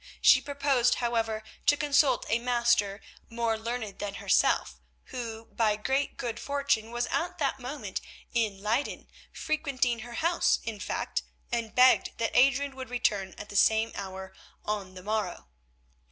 [0.19, 4.79] She proposed, however, to consult a Master more learned than herself,
[5.13, 8.01] who, by great good fortune, was at that moment
[8.33, 13.55] in Leyden, frequenting her house in fact, and begged that Adrian would return at the
[13.55, 14.33] same hour
[14.65, 15.49] on the morrow.